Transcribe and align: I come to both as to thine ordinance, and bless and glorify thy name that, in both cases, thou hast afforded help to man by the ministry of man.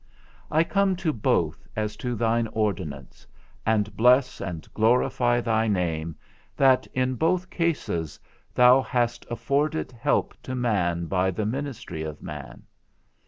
I 0.49 0.63
come 0.63 0.95
to 0.95 1.13
both 1.13 1.67
as 1.75 1.95
to 1.97 2.15
thine 2.15 2.47
ordinance, 2.53 3.27
and 3.67 3.95
bless 3.95 4.41
and 4.41 4.67
glorify 4.73 5.41
thy 5.41 5.67
name 5.67 6.15
that, 6.57 6.87
in 6.95 7.13
both 7.13 7.51
cases, 7.51 8.19
thou 8.51 8.81
hast 8.81 9.27
afforded 9.29 9.91
help 9.91 10.33
to 10.41 10.55
man 10.55 11.05
by 11.05 11.29
the 11.29 11.45
ministry 11.45 12.01
of 12.01 12.23
man. 12.23 12.63